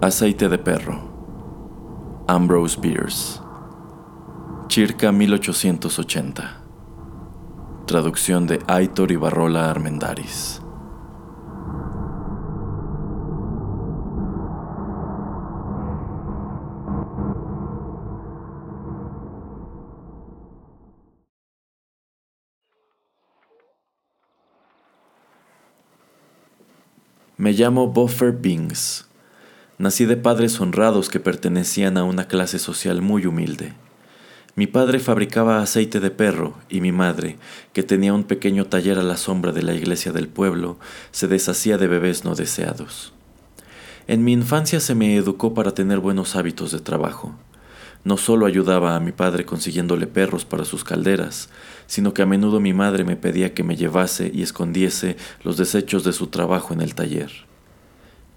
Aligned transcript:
Aceite 0.00 0.48
de 0.48 0.58
perro. 0.58 0.94
Ambrose 2.28 2.78
Bierce. 2.80 3.40
Circa 4.68 5.10
1880. 5.10 6.62
Traducción 7.84 8.46
de 8.46 8.60
Aitor 8.68 9.10
Ibarrola 9.10 9.68
Armendaris. 9.68 10.62
Me 27.36 27.52
llamo 27.52 27.88
Buffer 27.88 28.30
Bings. 28.30 29.07
Nací 29.78 30.06
de 30.06 30.16
padres 30.16 30.60
honrados 30.60 31.08
que 31.08 31.20
pertenecían 31.20 31.98
a 31.98 32.02
una 32.02 32.26
clase 32.26 32.58
social 32.58 33.00
muy 33.00 33.26
humilde. 33.26 33.74
Mi 34.56 34.66
padre 34.66 34.98
fabricaba 34.98 35.62
aceite 35.62 36.00
de 36.00 36.10
perro 36.10 36.54
y 36.68 36.80
mi 36.80 36.90
madre, 36.90 37.38
que 37.72 37.84
tenía 37.84 38.12
un 38.12 38.24
pequeño 38.24 38.64
taller 38.64 38.98
a 38.98 39.04
la 39.04 39.16
sombra 39.16 39.52
de 39.52 39.62
la 39.62 39.74
iglesia 39.74 40.10
del 40.10 40.26
pueblo, 40.26 40.80
se 41.12 41.28
deshacía 41.28 41.78
de 41.78 41.86
bebés 41.86 42.24
no 42.24 42.34
deseados. 42.34 43.12
En 44.08 44.24
mi 44.24 44.32
infancia 44.32 44.80
se 44.80 44.96
me 44.96 45.16
educó 45.16 45.54
para 45.54 45.74
tener 45.74 46.00
buenos 46.00 46.34
hábitos 46.34 46.72
de 46.72 46.80
trabajo. 46.80 47.36
No 48.02 48.16
solo 48.16 48.46
ayudaba 48.46 48.96
a 48.96 49.00
mi 49.00 49.12
padre 49.12 49.44
consiguiéndole 49.44 50.08
perros 50.08 50.44
para 50.44 50.64
sus 50.64 50.82
calderas, 50.82 51.50
sino 51.86 52.14
que 52.14 52.22
a 52.22 52.26
menudo 52.26 52.58
mi 52.58 52.72
madre 52.72 53.04
me 53.04 53.14
pedía 53.14 53.54
que 53.54 53.62
me 53.62 53.76
llevase 53.76 54.28
y 54.34 54.42
escondiese 54.42 55.16
los 55.44 55.56
desechos 55.56 56.02
de 56.02 56.12
su 56.12 56.26
trabajo 56.26 56.74
en 56.74 56.80
el 56.80 56.96
taller. 56.96 57.47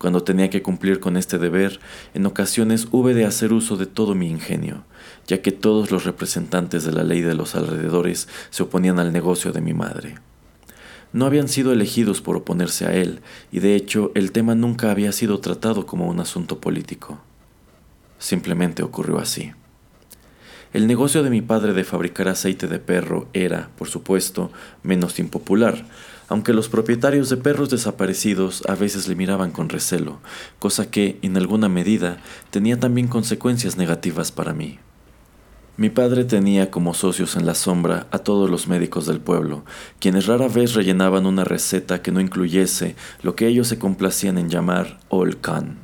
Cuando 0.01 0.23
tenía 0.23 0.49
que 0.49 0.63
cumplir 0.63 0.99
con 0.99 1.15
este 1.15 1.37
deber, 1.37 1.79
en 2.15 2.25
ocasiones 2.25 2.87
hube 2.89 3.13
de 3.13 3.23
hacer 3.23 3.53
uso 3.53 3.77
de 3.77 3.85
todo 3.85 4.15
mi 4.15 4.27
ingenio, 4.27 4.83
ya 5.27 5.43
que 5.43 5.51
todos 5.51 5.91
los 5.91 6.05
representantes 6.05 6.83
de 6.83 6.91
la 6.91 7.03
ley 7.03 7.21
de 7.21 7.35
los 7.35 7.53
alrededores 7.53 8.27
se 8.49 8.63
oponían 8.63 8.97
al 8.97 9.13
negocio 9.13 9.51
de 9.51 9.61
mi 9.61 9.75
madre. 9.75 10.15
No 11.13 11.27
habían 11.27 11.47
sido 11.47 11.71
elegidos 11.71 12.19
por 12.19 12.35
oponerse 12.35 12.87
a 12.87 12.95
él, 12.95 13.19
y 13.51 13.59
de 13.59 13.75
hecho 13.75 14.11
el 14.15 14.31
tema 14.31 14.55
nunca 14.55 14.89
había 14.89 15.11
sido 15.11 15.39
tratado 15.39 15.85
como 15.85 16.07
un 16.07 16.19
asunto 16.19 16.59
político. 16.59 17.21
Simplemente 18.17 18.81
ocurrió 18.81 19.19
así. 19.19 19.51
El 20.73 20.87
negocio 20.87 21.21
de 21.21 21.29
mi 21.29 21.41
padre 21.41 21.73
de 21.73 21.83
fabricar 21.83 22.27
aceite 22.27 22.65
de 22.65 22.79
perro 22.79 23.27
era, 23.33 23.69
por 23.77 23.87
supuesto, 23.87 24.51
menos 24.81 25.19
impopular, 25.19 25.85
aunque 26.31 26.53
los 26.53 26.69
propietarios 26.69 27.29
de 27.29 27.35
perros 27.35 27.69
desaparecidos 27.69 28.63
a 28.69 28.75
veces 28.75 29.09
le 29.09 29.15
miraban 29.15 29.51
con 29.51 29.67
recelo, 29.67 30.21
cosa 30.59 30.89
que, 30.89 31.19
en 31.23 31.35
alguna 31.35 31.67
medida, 31.67 32.21
tenía 32.51 32.79
también 32.79 33.09
consecuencias 33.09 33.75
negativas 33.75 34.31
para 34.31 34.53
mí. 34.53 34.79
Mi 35.75 35.89
padre 35.89 36.23
tenía 36.23 36.71
como 36.71 36.93
socios 36.93 37.35
en 37.35 37.45
la 37.45 37.53
sombra 37.53 38.07
a 38.11 38.19
todos 38.19 38.49
los 38.49 38.69
médicos 38.69 39.07
del 39.07 39.19
pueblo, 39.19 39.65
quienes 39.99 40.25
rara 40.25 40.47
vez 40.47 40.73
rellenaban 40.73 41.25
una 41.25 41.43
receta 41.43 42.01
que 42.01 42.13
no 42.13 42.21
incluyese 42.21 42.95
lo 43.23 43.35
que 43.35 43.47
ellos 43.47 43.67
se 43.67 43.77
complacían 43.77 44.37
en 44.37 44.49
llamar 44.49 45.01
Olcan. 45.09 45.79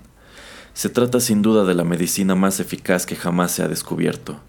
Se 0.73 0.87
trata 0.87 1.19
sin 1.19 1.41
duda 1.41 1.65
de 1.65 1.73
la 1.73 1.83
medicina 1.83 2.35
más 2.35 2.61
eficaz 2.61 3.05
que 3.05 3.17
jamás 3.17 3.51
se 3.51 3.63
ha 3.63 3.67
descubierto 3.67 4.39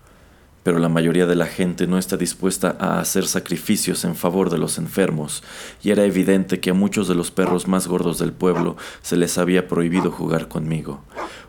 pero 0.63 0.79
la 0.79 0.89
mayoría 0.89 1.27
de 1.27 1.35
la 1.35 1.47
gente 1.47 1.87
no 1.87 1.99
está 1.99 2.17
dispuesta 2.17 2.77
a 2.79 3.01
hacer 3.01 3.27
sacrificios 3.27 4.05
en 4.05 4.15
favor 4.15 4.51
de 4.51 4.59
los 4.59 4.79
enfermos, 4.79 5.43
y 5.83 5.91
era 5.91 6.05
evidente 6.05 6.61
que 6.61 6.71
a 6.71 6.75
muchos 6.75 7.09
de 7.09 7.15
los 7.15 7.31
perros 7.31 7.69
más 7.69 7.87
gordos 7.87 8.19
del 8.19 8.33
pueblo 8.33 8.77
se 9.03 9.17
les 9.17 9.39
había 9.39 9.69
prohibido 9.69 10.11
jugar 10.11 10.49
conmigo, 10.49 11.03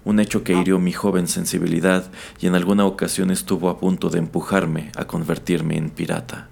un 0.06 0.20
hecho 0.20 0.44
que 0.44 0.54
hirió 0.54 0.80
mi 0.80 0.92
joven 0.92 1.28
sensibilidad 1.28 2.12
y 2.40 2.48
en 2.48 2.56
alguna 2.56 2.86
ocasión 2.86 3.32
estuvo 3.32 3.70
a 3.70 3.80
punto 3.80 4.10
de 4.10 4.20
empujarme 4.20 4.92
a 4.96 5.06
convertirme 5.06 5.78
en 5.78 5.90
pirata. 5.90 6.50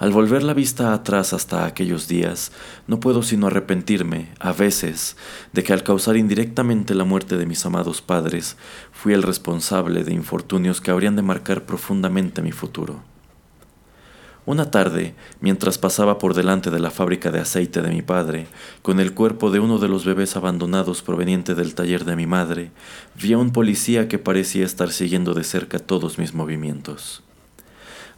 Al 0.00 0.12
volver 0.12 0.42
la 0.42 0.54
vista 0.54 0.94
atrás 0.94 1.34
hasta 1.34 1.66
aquellos 1.66 2.08
días, 2.08 2.52
no 2.86 3.00
puedo 3.00 3.22
sino 3.22 3.48
arrepentirme, 3.48 4.30
a 4.40 4.50
veces, 4.50 5.18
de 5.52 5.62
que 5.62 5.74
al 5.74 5.82
causar 5.82 6.16
indirectamente 6.16 6.94
la 6.94 7.04
muerte 7.04 7.36
de 7.36 7.44
mis 7.44 7.66
amados 7.66 8.00
padres, 8.00 8.56
fui 8.92 9.12
el 9.12 9.22
responsable 9.22 10.02
de 10.02 10.14
infortunios 10.14 10.80
que 10.80 10.90
habrían 10.90 11.16
de 11.16 11.22
marcar 11.22 11.66
profundamente 11.66 12.40
mi 12.40 12.50
futuro. 12.50 13.02
Una 14.46 14.70
tarde, 14.70 15.14
mientras 15.42 15.76
pasaba 15.76 16.16
por 16.16 16.32
delante 16.32 16.70
de 16.70 16.80
la 16.80 16.90
fábrica 16.90 17.30
de 17.30 17.40
aceite 17.40 17.82
de 17.82 17.90
mi 17.90 18.00
padre, 18.00 18.46
con 18.80 19.00
el 19.00 19.12
cuerpo 19.12 19.50
de 19.50 19.60
uno 19.60 19.78
de 19.78 19.88
los 19.88 20.06
bebés 20.06 20.34
abandonados 20.34 21.02
proveniente 21.02 21.54
del 21.54 21.74
taller 21.74 22.06
de 22.06 22.16
mi 22.16 22.26
madre, 22.26 22.70
vi 23.16 23.34
a 23.34 23.38
un 23.38 23.52
policía 23.52 24.08
que 24.08 24.18
parecía 24.18 24.64
estar 24.64 24.92
siguiendo 24.92 25.34
de 25.34 25.44
cerca 25.44 25.78
todos 25.78 26.18
mis 26.18 26.32
movimientos. 26.32 27.22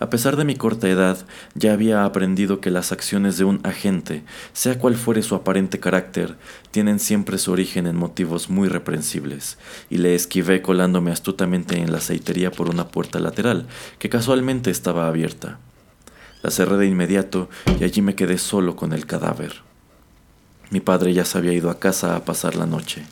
A 0.02 0.10
pesar 0.10 0.36
de 0.36 0.44
mi 0.44 0.56
corta 0.56 0.88
edad, 0.88 1.16
ya 1.54 1.72
había 1.72 2.04
aprendido 2.04 2.60
que 2.60 2.72
las 2.72 2.90
acciones 2.90 3.38
de 3.38 3.44
un 3.44 3.60
agente, 3.62 4.24
sea 4.52 4.76
cual 4.76 4.96
fuere 4.96 5.22
su 5.22 5.36
aparente 5.36 5.78
carácter, 5.78 6.34
tienen 6.72 6.98
siempre 6.98 7.38
su 7.38 7.52
origen 7.52 7.86
en 7.86 7.94
motivos 7.94 8.50
muy 8.50 8.68
reprensibles, 8.68 9.58
y 9.90 9.98
le 9.98 10.16
esquivé 10.16 10.60
colándome 10.60 11.12
astutamente 11.12 11.78
en 11.78 11.92
la 11.92 11.98
aceitería 11.98 12.50
por 12.50 12.68
una 12.68 12.88
puerta 12.88 13.20
lateral, 13.20 13.68
que 14.00 14.08
casualmente 14.08 14.72
estaba 14.72 15.06
abierta. 15.06 15.60
La 16.42 16.50
cerré 16.50 16.78
de 16.78 16.88
inmediato 16.88 17.48
y 17.78 17.84
allí 17.84 18.02
me 18.02 18.16
quedé 18.16 18.38
solo 18.38 18.74
con 18.74 18.92
el 18.92 19.06
cadáver. 19.06 19.62
Mi 20.70 20.80
padre 20.80 21.14
ya 21.14 21.24
se 21.24 21.38
había 21.38 21.52
ido 21.52 21.70
a 21.70 21.78
casa 21.78 22.16
a 22.16 22.24
pasar 22.24 22.56
la 22.56 22.66
noche. 22.66 23.04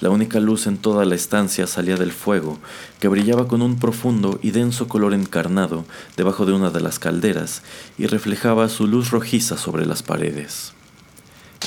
La 0.00 0.08
única 0.08 0.40
luz 0.40 0.66
en 0.66 0.78
toda 0.78 1.04
la 1.04 1.14
estancia 1.14 1.66
salía 1.66 1.96
del 1.96 2.12
fuego, 2.12 2.58
que 3.00 3.08
brillaba 3.08 3.46
con 3.48 3.60
un 3.60 3.78
profundo 3.78 4.38
y 4.42 4.50
denso 4.50 4.88
color 4.88 5.12
encarnado 5.12 5.84
debajo 6.16 6.46
de 6.46 6.52
una 6.52 6.70
de 6.70 6.80
las 6.80 6.98
calderas 6.98 7.62
y 7.98 8.06
reflejaba 8.06 8.70
su 8.70 8.86
luz 8.86 9.10
rojiza 9.10 9.58
sobre 9.58 9.84
las 9.84 10.02
paredes. 10.02 10.72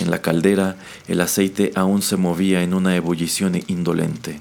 En 0.01 0.09
la 0.09 0.23
caldera 0.23 0.77
el 1.07 1.21
aceite 1.21 1.71
aún 1.75 2.01
se 2.01 2.17
movía 2.17 2.63
en 2.63 2.73
una 2.73 2.95
ebullición 2.95 3.61
indolente, 3.67 4.39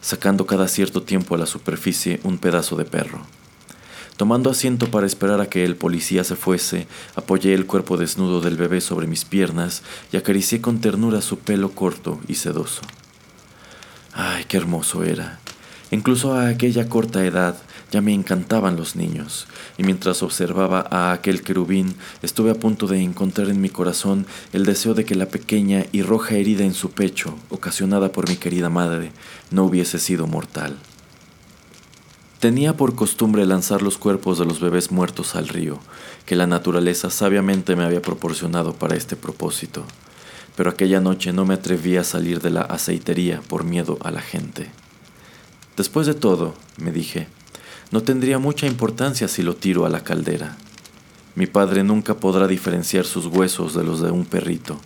sacando 0.00 0.46
cada 0.46 0.66
cierto 0.66 1.02
tiempo 1.02 1.34
a 1.34 1.38
la 1.38 1.44
superficie 1.44 2.20
un 2.24 2.38
pedazo 2.38 2.76
de 2.76 2.86
perro. 2.86 3.20
Tomando 4.16 4.48
asiento 4.48 4.90
para 4.90 5.06
esperar 5.06 5.42
a 5.42 5.50
que 5.50 5.64
el 5.64 5.76
policía 5.76 6.24
se 6.24 6.36
fuese, 6.36 6.86
apoyé 7.14 7.52
el 7.52 7.66
cuerpo 7.66 7.98
desnudo 7.98 8.40
del 8.40 8.56
bebé 8.56 8.80
sobre 8.80 9.06
mis 9.06 9.26
piernas 9.26 9.82
y 10.12 10.16
acaricié 10.16 10.62
con 10.62 10.80
ternura 10.80 11.20
su 11.20 11.40
pelo 11.40 11.72
corto 11.72 12.20
y 12.26 12.36
sedoso. 12.36 12.80
Ay, 14.16 14.44
qué 14.44 14.56
hermoso 14.56 15.02
era. 15.02 15.40
Incluso 15.90 16.34
a 16.34 16.48
aquella 16.48 16.88
corta 16.88 17.24
edad 17.24 17.56
ya 17.90 18.00
me 18.00 18.14
encantaban 18.14 18.76
los 18.76 18.94
niños, 18.94 19.48
y 19.76 19.82
mientras 19.82 20.22
observaba 20.22 20.86
a 20.88 21.12
aquel 21.12 21.42
querubín 21.42 21.96
estuve 22.22 22.52
a 22.52 22.54
punto 22.54 22.86
de 22.86 23.00
encontrar 23.00 23.48
en 23.48 23.60
mi 23.60 23.70
corazón 23.70 24.26
el 24.52 24.64
deseo 24.64 24.94
de 24.94 25.04
que 25.04 25.16
la 25.16 25.26
pequeña 25.26 25.86
y 25.90 26.02
roja 26.02 26.36
herida 26.36 26.64
en 26.64 26.74
su 26.74 26.92
pecho, 26.92 27.36
ocasionada 27.50 28.12
por 28.12 28.28
mi 28.28 28.36
querida 28.36 28.70
madre, 28.70 29.10
no 29.50 29.64
hubiese 29.64 29.98
sido 29.98 30.28
mortal. 30.28 30.76
Tenía 32.38 32.76
por 32.76 32.94
costumbre 32.94 33.46
lanzar 33.46 33.82
los 33.82 33.98
cuerpos 33.98 34.38
de 34.38 34.44
los 34.44 34.60
bebés 34.60 34.92
muertos 34.92 35.34
al 35.34 35.48
río, 35.48 35.80
que 36.24 36.36
la 36.36 36.46
naturaleza 36.46 37.10
sabiamente 37.10 37.74
me 37.74 37.84
había 37.84 38.02
proporcionado 38.02 38.74
para 38.74 38.96
este 38.96 39.16
propósito 39.16 39.84
pero 40.56 40.70
aquella 40.70 41.00
noche 41.00 41.32
no 41.32 41.44
me 41.44 41.54
atreví 41.54 41.96
a 41.96 42.04
salir 42.04 42.40
de 42.40 42.50
la 42.50 42.62
aceitería 42.62 43.40
por 43.48 43.64
miedo 43.64 43.98
a 44.02 44.10
la 44.10 44.20
gente. 44.20 44.70
Después 45.76 46.06
de 46.06 46.14
todo, 46.14 46.54
me 46.76 46.92
dije, 46.92 47.26
no 47.90 48.02
tendría 48.02 48.38
mucha 48.38 48.66
importancia 48.66 49.28
si 49.28 49.42
lo 49.42 49.56
tiro 49.56 49.84
a 49.84 49.88
la 49.88 50.04
caldera. 50.04 50.56
Mi 51.34 51.46
padre 51.46 51.82
nunca 51.82 52.14
podrá 52.14 52.46
diferenciar 52.46 53.04
sus 53.04 53.26
huesos 53.26 53.74
de 53.74 53.82
los 53.82 54.00
de 54.00 54.12
un 54.12 54.24
perrito, 54.24 54.78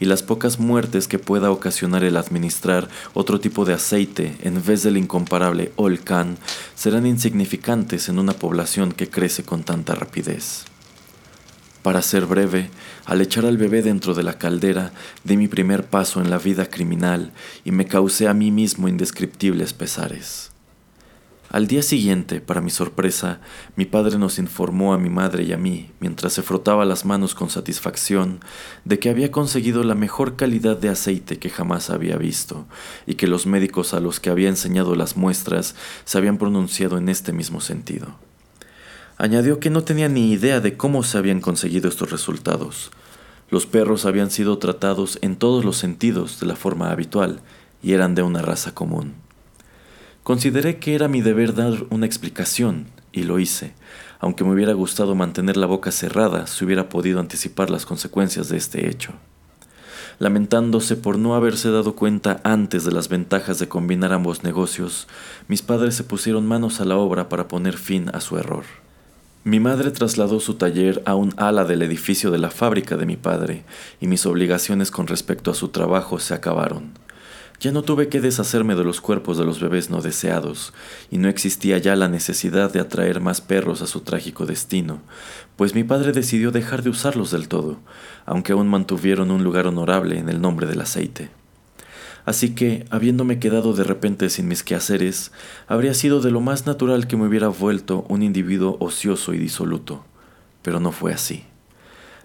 y 0.00 0.04
las 0.04 0.22
pocas 0.22 0.58
muertes 0.58 1.08
que 1.08 1.18
pueda 1.18 1.50
ocasionar 1.50 2.04
el 2.04 2.18
administrar 2.18 2.88
otro 3.14 3.40
tipo 3.40 3.64
de 3.64 3.72
aceite 3.72 4.36
en 4.42 4.62
vez 4.62 4.82
del 4.82 4.98
incomparable 4.98 5.72
Olcan 5.76 6.36
serán 6.74 7.06
insignificantes 7.06 8.10
en 8.10 8.18
una 8.18 8.34
población 8.34 8.92
que 8.92 9.08
crece 9.08 9.44
con 9.44 9.62
tanta 9.62 9.94
rapidez. 9.94 10.66
Para 11.84 12.00
ser 12.00 12.24
breve, 12.24 12.70
al 13.04 13.20
echar 13.20 13.44
al 13.44 13.58
bebé 13.58 13.82
dentro 13.82 14.14
de 14.14 14.22
la 14.22 14.38
caldera, 14.38 14.92
di 15.22 15.36
mi 15.36 15.48
primer 15.48 15.84
paso 15.84 16.22
en 16.22 16.30
la 16.30 16.38
vida 16.38 16.70
criminal 16.70 17.32
y 17.62 17.72
me 17.72 17.84
causé 17.84 18.26
a 18.26 18.32
mí 18.32 18.50
mismo 18.50 18.88
indescriptibles 18.88 19.74
pesares. 19.74 20.50
Al 21.50 21.66
día 21.66 21.82
siguiente, 21.82 22.40
para 22.40 22.62
mi 22.62 22.70
sorpresa, 22.70 23.42
mi 23.76 23.84
padre 23.84 24.16
nos 24.16 24.38
informó 24.38 24.94
a 24.94 24.98
mi 24.98 25.10
madre 25.10 25.44
y 25.44 25.52
a 25.52 25.58
mí, 25.58 25.90
mientras 26.00 26.32
se 26.32 26.40
frotaba 26.40 26.86
las 26.86 27.04
manos 27.04 27.34
con 27.34 27.50
satisfacción, 27.50 28.40
de 28.86 28.98
que 28.98 29.10
había 29.10 29.30
conseguido 29.30 29.84
la 29.84 29.94
mejor 29.94 30.36
calidad 30.36 30.78
de 30.78 30.88
aceite 30.88 31.38
que 31.38 31.50
jamás 31.50 31.90
había 31.90 32.16
visto, 32.16 32.64
y 33.06 33.16
que 33.16 33.26
los 33.26 33.44
médicos 33.44 33.92
a 33.92 34.00
los 34.00 34.20
que 34.20 34.30
había 34.30 34.48
enseñado 34.48 34.94
las 34.94 35.18
muestras 35.18 35.74
se 36.06 36.16
habían 36.16 36.38
pronunciado 36.38 36.96
en 36.96 37.10
este 37.10 37.34
mismo 37.34 37.60
sentido. 37.60 38.16
Añadió 39.16 39.60
que 39.60 39.70
no 39.70 39.84
tenía 39.84 40.08
ni 40.08 40.32
idea 40.32 40.60
de 40.60 40.76
cómo 40.76 41.02
se 41.02 41.18
habían 41.18 41.40
conseguido 41.40 41.88
estos 41.88 42.10
resultados. 42.10 42.90
Los 43.48 43.66
perros 43.66 44.06
habían 44.06 44.30
sido 44.30 44.58
tratados 44.58 45.18
en 45.22 45.36
todos 45.36 45.64
los 45.64 45.76
sentidos 45.76 46.40
de 46.40 46.46
la 46.46 46.56
forma 46.56 46.90
habitual 46.90 47.40
y 47.82 47.92
eran 47.92 48.14
de 48.14 48.22
una 48.22 48.42
raza 48.42 48.74
común. 48.74 49.14
Consideré 50.24 50.78
que 50.78 50.94
era 50.94 51.06
mi 51.06 51.20
deber 51.20 51.54
dar 51.54 51.84
una 51.90 52.06
explicación, 52.06 52.86
y 53.12 53.22
lo 53.22 53.38
hice, 53.38 53.74
aunque 54.18 54.42
me 54.42 54.52
hubiera 54.52 54.72
gustado 54.72 55.14
mantener 55.14 55.56
la 55.56 55.66
boca 55.66 55.92
cerrada 55.92 56.46
si 56.46 56.64
hubiera 56.64 56.88
podido 56.88 57.20
anticipar 57.20 57.70
las 57.70 57.86
consecuencias 57.86 58.48
de 58.48 58.56
este 58.56 58.88
hecho. 58.88 59.12
Lamentándose 60.18 60.96
por 60.96 61.18
no 61.18 61.34
haberse 61.34 61.70
dado 61.70 61.94
cuenta 61.94 62.40
antes 62.42 62.84
de 62.84 62.92
las 62.92 63.08
ventajas 63.08 63.58
de 63.58 63.68
combinar 63.68 64.12
ambos 64.12 64.42
negocios, 64.44 65.06
mis 65.46 65.62
padres 65.62 65.94
se 65.94 66.04
pusieron 66.04 66.46
manos 66.46 66.80
a 66.80 66.84
la 66.84 66.96
obra 66.96 67.28
para 67.28 67.46
poner 67.46 67.76
fin 67.76 68.10
a 68.12 68.20
su 68.20 68.38
error. 68.38 68.64
Mi 69.46 69.60
madre 69.60 69.90
trasladó 69.90 70.40
su 70.40 70.54
taller 70.54 71.02
a 71.04 71.14
un 71.16 71.34
ala 71.36 71.66
del 71.66 71.82
edificio 71.82 72.30
de 72.30 72.38
la 72.38 72.48
fábrica 72.48 72.96
de 72.96 73.04
mi 73.04 73.18
padre, 73.18 73.64
y 74.00 74.06
mis 74.06 74.24
obligaciones 74.24 74.90
con 74.90 75.06
respecto 75.06 75.50
a 75.50 75.54
su 75.54 75.68
trabajo 75.68 76.18
se 76.18 76.32
acabaron. 76.32 76.92
Ya 77.60 77.70
no 77.70 77.82
tuve 77.82 78.08
que 78.08 78.22
deshacerme 78.22 78.74
de 78.74 78.84
los 78.84 79.02
cuerpos 79.02 79.36
de 79.36 79.44
los 79.44 79.60
bebés 79.60 79.90
no 79.90 80.00
deseados, 80.00 80.72
y 81.10 81.18
no 81.18 81.28
existía 81.28 81.76
ya 81.76 81.94
la 81.94 82.08
necesidad 82.08 82.72
de 82.72 82.80
atraer 82.80 83.20
más 83.20 83.42
perros 83.42 83.82
a 83.82 83.86
su 83.86 84.00
trágico 84.00 84.46
destino, 84.46 85.02
pues 85.56 85.74
mi 85.74 85.84
padre 85.84 86.12
decidió 86.12 86.50
dejar 86.50 86.82
de 86.82 86.88
usarlos 86.88 87.30
del 87.30 87.46
todo, 87.46 87.80
aunque 88.24 88.52
aún 88.52 88.68
mantuvieron 88.68 89.30
un 89.30 89.44
lugar 89.44 89.66
honorable 89.66 90.18
en 90.18 90.30
el 90.30 90.40
nombre 90.40 90.66
del 90.66 90.80
aceite. 90.80 91.28
Así 92.24 92.54
que, 92.54 92.86
habiéndome 92.90 93.38
quedado 93.38 93.74
de 93.74 93.84
repente 93.84 94.30
sin 94.30 94.48
mis 94.48 94.62
quehaceres, 94.62 95.30
habría 95.66 95.92
sido 95.94 96.20
de 96.20 96.30
lo 96.30 96.40
más 96.40 96.66
natural 96.66 97.06
que 97.06 97.16
me 97.16 97.26
hubiera 97.26 97.48
vuelto 97.48 98.06
un 98.08 98.22
individuo 98.22 98.76
ocioso 98.80 99.34
y 99.34 99.38
disoluto. 99.38 100.04
Pero 100.62 100.80
no 100.80 100.90
fue 100.90 101.12
así. 101.12 101.44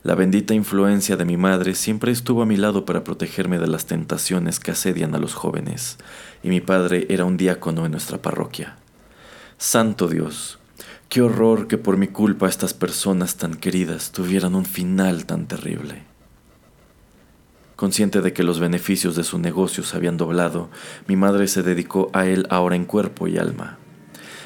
La 0.01 0.15
bendita 0.15 0.53
influencia 0.53 1.17
de 1.17 1.25
mi 1.25 1.35
madre 1.35 1.75
siempre 1.75 2.13
estuvo 2.13 2.41
a 2.41 2.45
mi 2.45 2.55
lado 2.55 2.85
para 2.85 3.03
protegerme 3.03 3.59
de 3.59 3.67
las 3.67 3.85
tentaciones 3.85 4.61
que 4.61 4.71
asedian 4.71 5.13
a 5.13 5.17
los 5.17 5.33
jóvenes, 5.33 5.97
y 6.41 6.49
mi 6.49 6.61
padre 6.61 7.05
era 7.09 7.25
un 7.25 7.35
diácono 7.35 7.85
en 7.85 7.91
nuestra 7.91 8.21
parroquia. 8.21 8.77
Santo 9.57 10.07
Dios, 10.07 10.57
qué 11.09 11.21
horror 11.21 11.67
que 11.67 11.77
por 11.77 11.97
mi 11.97 12.07
culpa 12.07 12.47
estas 12.47 12.73
personas 12.73 13.35
tan 13.35 13.55
queridas 13.55 14.13
tuvieran 14.13 14.55
un 14.55 14.63
final 14.63 15.25
tan 15.25 15.47
terrible. 15.47 16.08
Consciente 17.79 18.19
de 18.19 18.33
que 18.33 18.43
los 18.43 18.59
beneficios 18.59 19.15
de 19.15 19.23
su 19.23 19.39
negocio 19.39 19.85
se 19.85 19.95
habían 19.95 20.17
doblado, 20.17 20.69
mi 21.07 21.15
madre 21.15 21.47
se 21.47 21.63
dedicó 21.63 22.09
a 22.11 22.25
él 22.25 22.45
ahora 22.49 22.75
en 22.75 22.83
cuerpo 22.83 23.25
y 23.29 23.37
alma. 23.37 23.77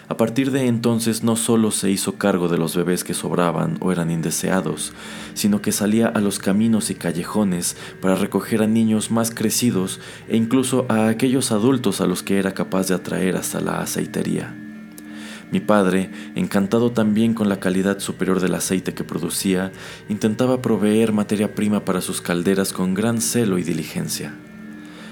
A 0.07 0.17
partir 0.17 0.51
de 0.51 0.67
entonces 0.67 1.23
no 1.23 1.35
solo 1.35 1.71
se 1.71 1.89
hizo 1.89 2.19
cargo 2.19 2.47
de 2.47 2.59
los 2.59 2.75
bebés 2.75 3.03
que 3.03 3.15
sobraban 3.15 3.79
o 3.81 3.91
eran 3.91 4.11
indeseados, 4.11 4.93
sino 5.33 5.63
que 5.63 5.71
salía 5.71 6.09
a 6.09 6.19
los 6.21 6.37
caminos 6.37 6.91
y 6.91 6.93
callejones 6.93 7.75
para 8.03 8.13
recoger 8.13 8.61
a 8.61 8.67
niños 8.67 9.09
más 9.09 9.31
crecidos 9.31 9.99
e 10.29 10.37
incluso 10.37 10.85
a 10.87 11.07
aquellos 11.07 11.51
adultos 11.51 12.01
a 12.01 12.05
los 12.05 12.21
que 12.21 12.37
era 12.37 12.53
capaz 12.53 12.87
de 12.89 12.93
atraer 12.93 13.35
hasta 13.35 13.61
la 13.61 13.81
aceitería. 13.81 14.62
Mi 15.53 15.59
padre, 15.59 16.09
encantado 16.33 16.91
también 16.91 17.35
con 17.35 17.47
la 17.47 17.59
calidad 17.59 17.99
superior 17.99 18.39
del 18.39 18.55
aceite 18.55 18.95
que 18.95 19.03
producía, 19.03 19.71
intentaba 20.09 20.63
proveer 20.63 21.13
materia 21.13 21.53
prima 21.53 21.85
para 21.85 22.01
sus 22.01 22.21
calderas 22.21 22.73
con 22.73 22.95
gran 22.95 23.21
celo 23.21 23.59
y 23.59 23.63
diligencia. 23.63 24.33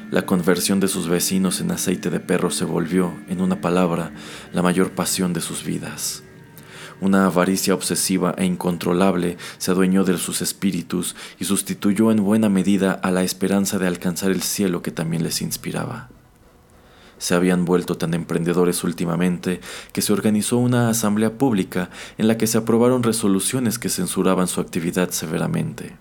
La 0.10 0.26
conversión 0.26 0.80
de 0.80 0.88
sus 0.88 1.08
vecinos 1.08 1.62
en 1.62 1.70
aceite 1.70 2.10
de 2.10 2.20
perro 2.20 2.50
se 2.50 2.66
volvió, 2.66 3.14
en 3.30 3.40
una 3.40 3.62
palabra, 3.62 4.14
la 4.52 4.64
mayor 4.64 4.94
pasión 4.94 5.32
de 5.32 5.42
sus 5.42 5.64
vidas. 5.64 6.24
Una 7.02 7.28
avaricia 7.28 7.76
obsesiva 7.76 8.34
e 8.36 8.44
incontrolable 8.44 9.38
se 9.60 9.70
adueñó 9.70 10.06
de 10.06 10.18
sus 10.18 10.42
espíritus 10.42 11.16
y 11.38 11.46
sustituyó 11.46 12.12
en 12.12 12.24
buena 12.24 12.50
medida 12.50 12.94
a 12.94 13.12
la 13.12 13.22
esperanza 13.22 13.78
de 13.78 13.86
alcanzar 13.86 14.32
el 14.32 14.42
cielo 14.42 14.82
que 14.82 14.90
también 14.90 15.22
les 15.22 15.44
inspiraba. 15.44 16.10
Se 17.22 17.36
habían 17.36 17.66
vuelto 17.66 17.98
tan 17.98 18.16
emprendedores 18.16 18.84
últimamente 18.84 19.62
que 19.94 20.02
se 20.02 20.12
organizó 20.12 20.58
una 20.58 20.90
asamblea 20.90 21.38
pública 21.38 21.92
en 22.18 22.28
la 22.28 22.36
que 22.36 22.48
se 22.48 22.58
aprobaron 22.58 23.04
resoluciones 23.04 23.78
que 23.78 23.90
censuraban 23.90 24.48
su 24.48 24.60
actividad 24.60 25.12
severamente. 25.12 25.96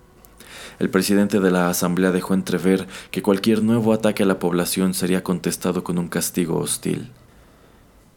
El 0.79 0.89
presidente 0.89 1.39
de 1.39 1.51
la 1.51 1.69
Asamblea 1.69 2.11
dejó 2.11 2.33
entrever 2.33 2.87
que 3.11 3.21
cualquier 3.21 3.61
nuevo 3.61 3.93
ataque 3.93 4.23
a 4.23 4.25
la 4.25 4.39
población 4.39 4.95
sería 4.95 5.23
contestado 5.23 5.83
con 5.83 5.99
un 5.99 6.07
castigo 6.07 6.57
hostil. 6.57 7.11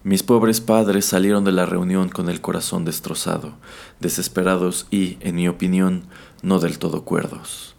Mis 0.03 0.23
pobres 0.23 0.63
padres 0.63 1.05
salieron 1.05 1.45
de 1.45 1.53
la 1.53 1.67
reunión 1.67 2.09
con 2.09 2.31
el 2.31 2.41
corazón 2.41 2.87
destrozado, 2.87 3.53
desesperados 4.01 4.87
y, 4.91 5.19
en 5.21 5.35
mi 5.35 5.47
opinión, 5.47 6.05
no 6.41 6.59
del 6.59 6.79
todo 6.79 7.05
cuerdos. 7.05 7.74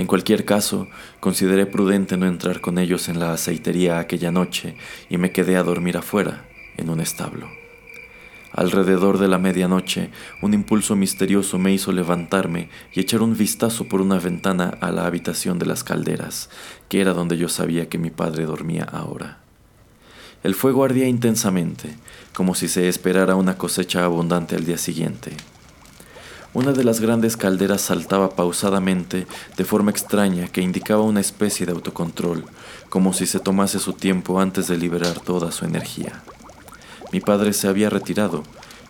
En 0.00 0.06
cualquier 0.06 0.46
caso, 0.46 0.88
consideré 1.20 1.66
prudente 1.66 2.16
no 2.16 2.26
entrar 2.26 2.62
con 2.62 2.78
ellos 2.78 3.10
en 3.10 3.20
la 3.20 3.34
aceitería 3.34 3.98
aquella 3.98 4.30
noche 4.30 4.74
y 5.10 5.18
me 5.18 5.30
quedé 5.30 5.58
a 5.58 5.62
dormir 5.62 5.98
afuera, 5.98 6.48
en 6.78 6.88
un 6.88 7.00
establo. 7.00 7.50
Alrededor 8.50 9.18
de 9.18 9.28
la 9.28 9.36
medianoche, 9.36 10.08
un 10.40 10.54
impulso 10.54 10.96
misterioso 10.96 11.58
me 11.58 11.74
hizo 11.74 11.92
levantarme 11.92 12.70
y 12.94 13.00
echar 13.00 13.20
un 13.20 13.36
vistazo 13.36 13.88
por 13.88 14.00
una 14.00 14.18
ventana 14.18 14.78
a 14.80 14.90
la 14.90 15.04
habitación 15.04 15.58
de 15.58 15.66
las 15.66 15.84
calderas, 15.84 16.48
que 16.88 17.02
era 17.02 17.12
donde 17.12 17.36
yo 17.36 17.50
sabía 17.50 17.90
que 17.90 17.98
mi 17.98 18.08
padre 18.08 18.46
dormía 18.46 18.84
ahora. 18.84 19.40
El 20.42 20.54
fuego 20.54 20.82
ardía 20.82 21.08
intensamente, 21.08 21.94
como 22.32 22.54
si 22.54 22.68
se 22.68 22.88
esperara 22.88 23.36
una 23.36 23.58
cosecha 23.58 24.02
abundante 24.02 24.56
al 24.56 24.64
día 24.64 24.78
siguiente. 24.78 25.32
Una 26.52 26.72
de 26.72 26.82
las 26.82 26.98
grandes 26.98 27.36
calderas 27.36 27.80
saltaba 27.80 28.30
pausadamente 28.30 29.28
de 29.56 29.64
forma 29.64 29.92
extraña 29.92 30.48
que 30.48 30.60
indicaba 30.60 31.02
una 31.02 31.20
especie 31.20 31.64
de 31.64 31.70
autocontrol, 31.70 32.44
como 32.88 33.12
si 33.12 33.26
se 33.26 33.38
tomase 33.38 33.78
su 33.78 33.92
tiempo 33.92 34.40
antes 34.40 34.66
de 34.66 34.76
liberar 34.76 35.20
toda 35.20 35.52
su 35.52 35.64
energía. 35.64 36.24
Mi 37.12 37.20
padre 37.20 37.52
se 37.52 37.68
había 37.68 37.88
retirado, 37.88 38.42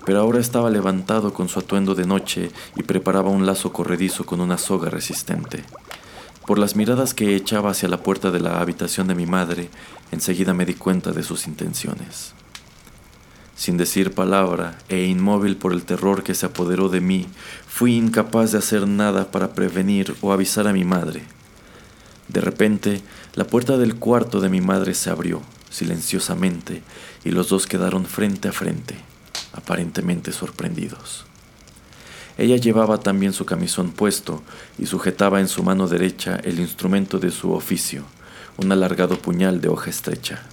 pero 0.06 0.20
ahora 0.20 0.40
estaba 0.40 0.70
levantado 0.70 1.34
con 1.34 1.50
su 1.50 1.58
atuendo 1.58 1.94
de 1.94 2.06
noche 2.06 2.50
y 2.76 2.82
preparaba 2.82 3.28
un 3.28 3.44
lazo 3.44 3.74
corredizo 3.74 4.24
con 4.24 4.40
una 4.40 4.56
soga 4.56 4.88
resistente. 4.88 5.62
Por 6.46 6.58
las 6.58 6.76
miradas 6.76 7.12
que 7.12 7.36
echaba 7.36 7.72
hacia 7.72 7.90
la 7.90 8.02
puerta 8.02 8.30
de 8.30 8.40
la 8.40 8.58
habitación 8.62 9.06
de 9.06 9.14
mi 9.14 9.26
madre, 9.26 9.68
enseguida 10.12 10.54
me 10.54 10.64
di 10.64 10.74
cuenta 10.74 11.12
de 11.12 11.22
sus 11.22 11.46
intenciones. 11.46 12.32
Sin 13.60 13.76
decir 13.76 14.14
palabra 14.14 14.78
e 14.88 15.04
inmóvil 15.04 15.58
por 15.58 15.74
el 15.74 15.84
terror 15.84 16.22
que 16.22 16.34
se 16.34 16.46
apoderó 16.46 16.88
de 16.88 17.02
mí, 17.02 17.26
fui 17.68 17.94
incapaz 17.94 18.52
de 18.52 18.58
hacer 18.58 18.88
nada 18.88 19.30
para 19.30 19.52
prevenir 19.52 20.14
o 20.22 20.32
avisar 20.32 20.66
a 20.66 20.72
mi 20.72 20.84
madre. 20.84 21.24
De 22.28 22.40
repente, 22.40 23.02
la 23.34 23.44
puerta 23.44 23.76
del 23.76 23.96
cuarto 23.96 24.40
de 24.40 24.48
mi 24.48 24.62
madre 24.62 24.94
se 24.94 25.10
abrió 25.10 25.42
silenciosamente 25.68 26.82
y 27.22 27.32
los 27.32 27.50
dos 27.50 27.66
quedaron 27.66 28.06
frente 28.06 28.48
a 28.48 28.52
frente, 28.52 28.94
aparentemente 29.52 30.32
sorprendidos. 30.32 31.26
Ella 32.38 32.56
llevaba 32.56 32.96
también 33.00 33.34
su 33.34 33.44
camisón 33.44 33.90
puesto 33.90 34.42
y 34.78 34.86
sujetaba 34.86 35.38
en 35.38 35.48
su 35.48 35.62
mano 35.62 35.86
derecha 35.86 36.40
el 36.44 36.60
instrumento 36.60 37.18
de 37.18 37.30
su 37.30 37.52
oficio, 37.52 38.04
un 38.56 38.72
alargado 38.72 39.18
puñal 39.18 39.60
de 39.60 39.68
hoja 39.68 39.90
estrecha. 39.90 40.46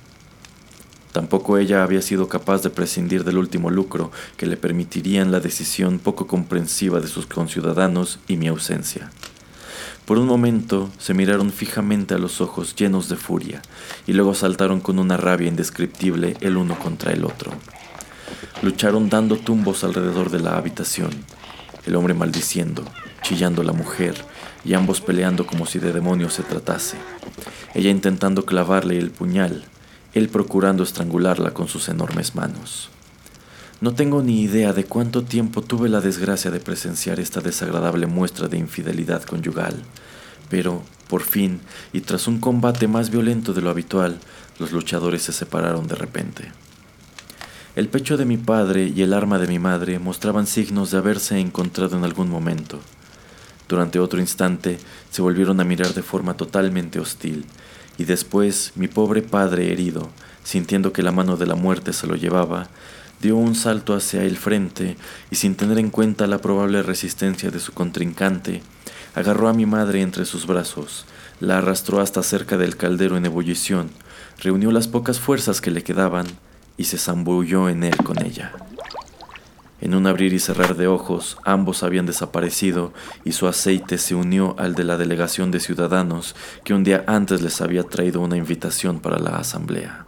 Tampoco 1.17 1.57
ella 1.57 1.81
había 1.81 2.03
sido 2.03 2.27
capaz 2.27 2.62
de 2.62 2.69
prescindir 2.69 3.24
del 3.24 3.39
último 3.39 3.71
lucro 3.71 4.12
que 4.38 4.45
le 4.45 4.55
permitirían 4.55 5.31
la 5.31 5.39
decisión 5.39 5.97
poco 5.97 6.27
comprensiva 6.27 7.00
de 7.00 7.07
sus 7.07 7.25
conciudadanos 7.25 8.19
y 8.27 8.38
mi 8.38 8.47
ausencia. 8.47 9.09
Por 10.05 10.19
un 10.19 10.27
momento 10.27 10.91
se 11.00 11.15
miraron 11.15 11.51
fijamente 11.51 12.13
a 12.13 12.19
los 12.19 12.39
ojos 12.39 12.75
llenos 12.75 13.09
de 13.09 13.15
furia 13.15 13.63
y 14.05 14.13
luego 14.13 14.36
saltaron 14.36 14.79
con 14.79 15.00
una 15.00 15.17
rabia 15.17 15.47
indescriptible 15.47 16.38
el 16.39 16.55
uno 16.55 16.77
contra 16.77 17.12
el 17.13 17.25
otro. 17.25 17.51
Lucharon 18.62 19.09
dando 19.09 19.38
tumbos 19.38 19.83
alrededor 19.83 20.29
de 20.29 20.39
la 20.39 20.55
habitación, 20.55 21.09
el 21.88 21.95
hombre 21.95 22.13
maldiciendo, 22.13 22.86
chillando 23.24 23.63
la 23.63 23.74
mujer, 23.74 24.24
y 24.63 24.75
ambos 24.75 25.01
peleando 25.01 25.47
como 25.47 25.65
si 25.65 25.79
de 25.79 25.93
demonios 25.93 26.36
se 26.36 26.43
tratase. 26.43 26.97
Ella 27.74 27.89
intentando 27.89 28.45
clavarle 28.45 29.00
el 29.00 29.09
puñal, 29.09 29.65
él 30.17 30.29
procurando 30.29 30.83
estrangularla 30.83 31.53
con 31.53 31.67
sus 31.67 31.89
enormes 31.89 32.36
manos. 32.36 32.89
No 33.79 33.93
tengo 33.93 34.24
ni 34.24 34.41
idea 34.41 34.74
de 34.74 34.86
cuánto 34.86 35.24
tiempo 35.24 35.62
tuve 35.62 35.88
la 35.88 36.01
desgracia 36.01 36.50
de 36.50 36.59
presenciar 36.59 37.19
esta 37.19 37.41
desagradable 37.41 38.07
muestra 38.07 38.47
de 38.47 38.57
infidelidad 38.57 39.21
conyugal, 39.24 39.83
pero, 40.50 40.81
por 41.07 41.21
fin, 41.21 41.62
y 41.93 42.01
tras 42.01 42.27
un 42.27 42.39
combate 42.39 42.88
más 42.88 43.09
violento 43.12 43.53
de 43.53 43.62
lo 43.62 43.69
habitual, 43.69 44.19
los 44.59 44.71
luchadores 44.71 45.21
se 45.21 45.33
separaron 45.33 45.88
de 45.88 45.95
repente. 45.95 46.51
El 47.75 47.89
pecho 47.89 48.17
de 48.17 48.25
mi 48.25 48.38
padre 48.38 48.91
y 48.95 49.03
el 49.03 49.13
arma 49.13 49.38
de 49.38 49.47
mi 49.47 49.59
madre 49.59 50.00
mostraban 50.00 50.47
signos 50.47 50.89
de 50.89 50.97
haberse 50.97 51.39
encontrado 51.39 51.95
en 51.95 52.03
algún 52.03 52.29
momento. 52.29 52.79
Durante 53.69 54.00
otro 54.00 54.19
instante 54.19 54.79
se 55.12 55.21
volvieron 55.21 55.59
a 55.59 55.63
mirar 55.63 55.93
de 55.93 56.01
forma 56.01 56.36
totalmente 56.36 57.00
hostil, 57.00 57.45
y 57.97 58.05
después 58.05 58.73
mi 58.75 58.87
pobre 58.87 59.21
padre 59.21 59.71
herido, 59.71 60.09
sintiendo 60.43 60.93
que 60.93 61.03
la 61.03 61.11
mano 61.11 61.37
de 61.37 61.47
la 61.47 61.55
muerte 61.55 61.93
se 61.93 62.07
lo 62.07 62.15
llevaba, 62.15 62.69
dio 63.21 63.35
un 63.35 63.55
salto 63.55 63.95
hacia 63.95 64.23
el 64.23 64.37
frente 64.37 64.97
y 65.31 65.35
sin 65.35 65.55
tener 65.55 65.79
en 65.79 65.89
cuenta 65.89 66.27
la 66.27 66.37
probable 66.37 66.83
resistencia 66.83 67.49
de 67.49 67.59
su 67.59 67.73
contrincante, 67.73 68.61
agarró 69.15 69.47
a 69.47 69.53
mi 69.53 69.65
madre 69.65 70.01
entre 70.01 70.25
sus 70.25 70.45
brazos, 70.45 71.05
la 71.39 71.57
arrastró 71.57 71.99
hasta 71.99 72.23
cerca 72.23 72.57
del 72.57 72.77
caldero 72.77 73.17
en 73.17 73.25
ebullición, 73.25 73.89
reunió 74.39 74.71
las 74.71 74.87
pocas 74.87 75.19
fuerzas 75.19 75.61
que 75.61 75.71
le 75.71 75.83
quedaban 75.83 76.27
y 76.77 76.83
se 76.83 76.97
zambulló 76.97 77.69
en 77.69 77.83
él 77.83 77.97
con 77.97 78.23
ella. 78.23 78.53
En 79.79 79.93
un 79.93 80.07
abrir 80.07 80.34
y 80.34 80.39
cerrar 80.39 80.75
de 80.75 80.88
ojos, 80.88 81.38
ambos 81.43 81.84
habían 81.84 82.07
desaparecido 82.07 82.93
y 83.24 83.34
su 83.34 83.48
aceite 83.48 84.00
se 84.00 84.15
unió 84.15 84.55
al 84.57 84.74
de 84.74 84.84
la 84.84 84.98
delegación 84.98 85.51
de 85.51 85.60
ciudadanos 85.60 86.36
que 86.63 86.74
un 86.74 86.84
día 86.84 87.03
antes 87.05 87.41
les 87.41 87.62
había 87.62 87.84
traído 87.84 88.22
una 88.22 88.38
invitación 88.38 89.00
para 89.00 89.19
la 89.19 89.38
asamblea. 89.38 90.06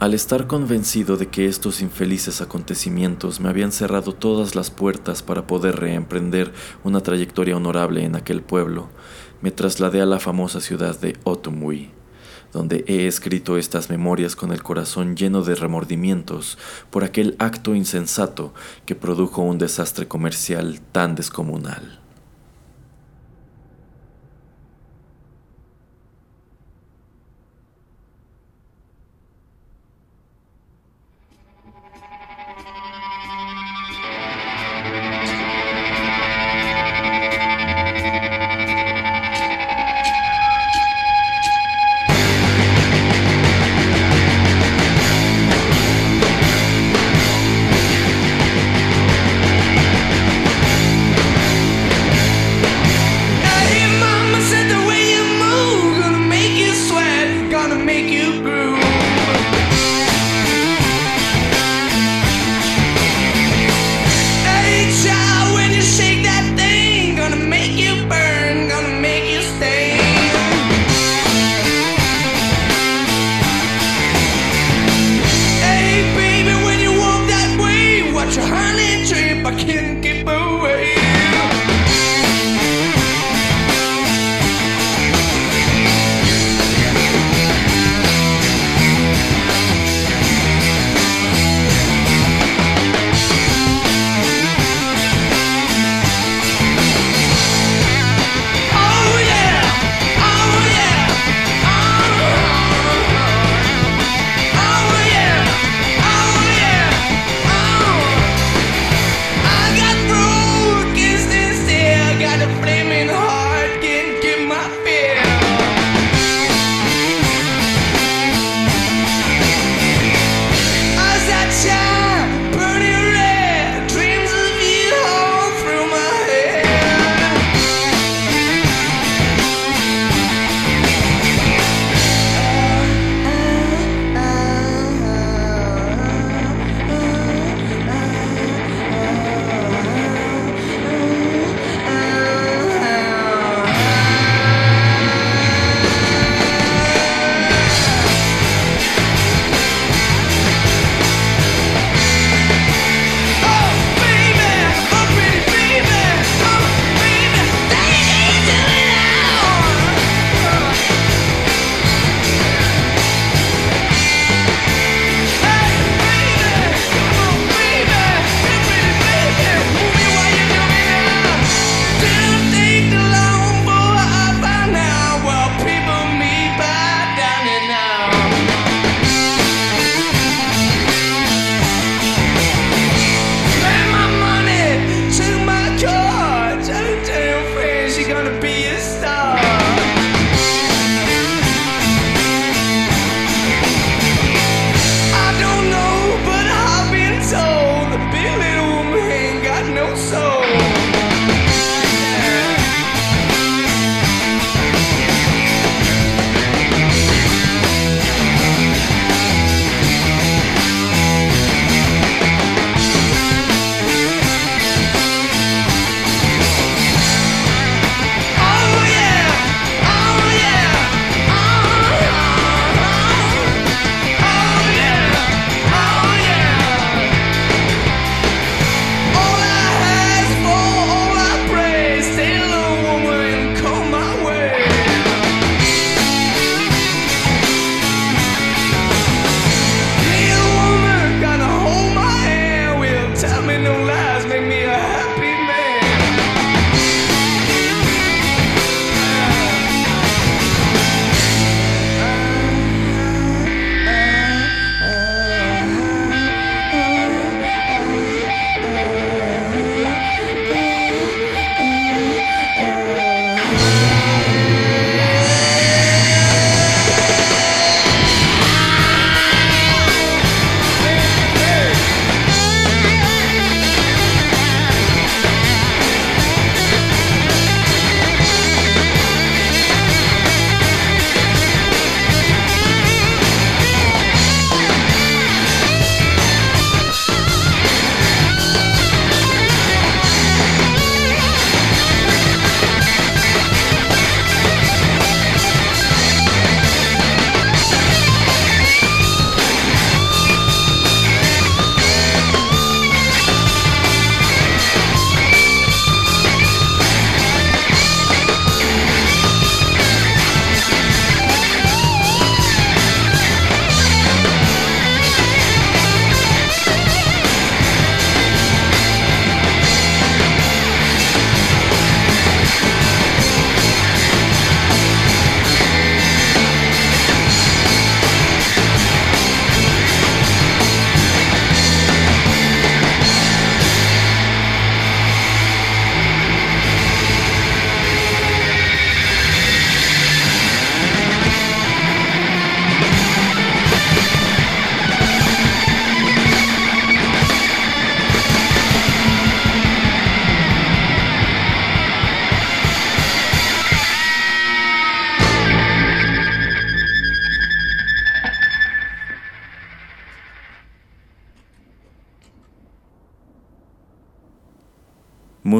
Al 0.00 0.14
estar 0.14 0.46
convencido 0.46 1.18
de 1.18 1.26
que 1.26 1.44
estos 1.44 1.82
infelices 1.82 2.40
acontecimientos 2.40 3.38
me 3.38 3.50
habían 3.50 3.70
cerrado 3.70 4.14
todas 4.14 4.54
las 4.54 4.70
puertas 4.70 5.22
para 5.22 5.46
poder 5.46 5.76
reemprender 5.76 6.54
una 6.84 7.02
trayectoria 7.02 7.54
honorable 7.54 8.02
en 8.02 8.16
aquel 8.16 8.40
pueblo, 8.40 8.88
me 9.42 9.50
trasladé 9.50 10.00
a 10.00 10.06
la 10.06 10.18
famosa 10.18 10.62
ciudad 10.62 10.98
de 10.98 11.18
Otumui, 11.24 11.90
donde 12.50 12.82
he 12.88 13.06
escrito 13.06 13.58
estas 13.58 13.90
memorias 13.90 14.36
con 14.36 14.52
el 14.52 14.62
corazón 14.62 15.16
lleno 15.16 15.42
de 15.42 15.54
remordimientos 15.54 16.56
por 16.88 17.04
aquel 17.04 17.36
acto 17.38 17.74
insensato 17.74 18.54
que 18.86 18.94
produjo 18.94 19.42
un 19.42 19.58
desastre 19.58 20.08
comercial 20.08 20.80
tan 20.92 21.14
descomunal. 21.14 21.99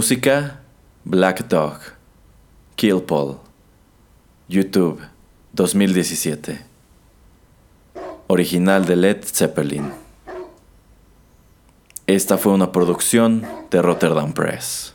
Música 0.00 0.62
Black 1.04 1.46
Dog. 1.48 1.78
Kill 2.74 3.02
Paul. 3.02 3.36
YouTube 4.48 4.98
2017. 5.52 6.58
Original 8.26 8.86
de 8.86 8.96
Led 8.96 9.22
Zeppelin. 9.26 9.92
Esta 12.06 12.38
fue 12.38 12.52
una 12.54 12.72
producción 12.72 13.46
de 13.70 13.82
Rotterdam 13.82 14.32
Press. 14.32 14.94